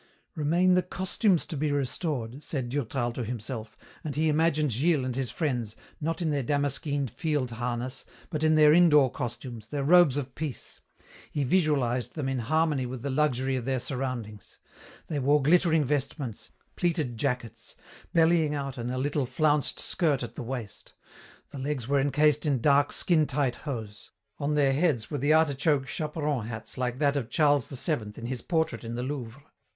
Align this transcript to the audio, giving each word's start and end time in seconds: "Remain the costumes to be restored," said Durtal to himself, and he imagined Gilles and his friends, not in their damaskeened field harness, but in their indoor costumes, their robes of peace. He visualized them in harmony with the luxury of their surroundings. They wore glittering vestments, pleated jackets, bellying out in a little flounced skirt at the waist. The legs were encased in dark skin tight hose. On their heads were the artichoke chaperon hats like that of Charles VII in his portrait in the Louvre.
"Remain 0.33 0.73
the 0.73 0.81
costumes 0.81 1.45
to 1.45 1.55
be 1.55 1.71
restored," 1.71 2.43
said 2.43 2.69
Durtal 2.69 3.11
to 3.11 3.23
himself, 3.23 3.77
and 4.03 4.15
he 4.15 4.29
imagined 4.29 4.73
Gilles 4.73 5.05
and 5.05 5.15
his 5.15 5.29
friends, 5.29 5.75
not 5.99 6.23
in 6.23 6.31
their 6.31 6.41
damaskeened 6.41 7.11
field 7.11 7.51
harness, 7.51 8.03
but 8.31 8.41
in 8.43 8.55
their 8.55 8.73
indoor 8.73 9.11
costumes, 9.11 9.67
their 9.67 9.83
robes 9.83 10.17
of 10.17 10.33
peace. 10.33 10.79
He 11.29 11.43
visualized 11.43 12.15
them 12.15 12.27
in 12.27 12.39
harmony 12.39 12.87
with 12.87 13.03
the 13.03 13.11
luxury 13.11 13.55
of 13.55 13.65
their 13.65 13.79
surroundings. 13.79 14.57
They 15.05 15.19
wore 15.19 15.39
glittering 15.39 15.83
vestments, 15.83 16.49
pleated 16.75 17.15
jackets, 17.15 17.75
bellying 18.11 18.55
out 18.55 18.79
in 18.79 18.89
a 18.89 18.97
little 18.97 19.27
flounced 19.27 19.79
skirt 19.79 20.23
at 20.23 20.33
the 20.33 20.41
waist. 20.41 20.93
The 21.51 21.59
legs 21.59 21.87
were 21.87 21.99
encased 21.99 22.43
in 22.47 22.59
dark 22.59 22.91
skin 22.91 23.27
tight 23.27 23.55
hose. 23.57 24.09
On 24.39 24.55
their 24.55 24.73
heads 24.73 25.11
were 25.11 25.19
the 25.19 25.33
artichoke 25.33 25.85
chaperon 25.85 26.47
hats 26.47 26.75
like 26.75 26.97
that 26.97 27.15
of 27.15 27.29
Charles 27.29 27.67
VII 27.67 28.13
in 28.15 28.25
his 28.25 28.41
portrait 28.41 28.83
in 28.83 28.95
the 28.95 29.03
Louvre. 29.03 29.43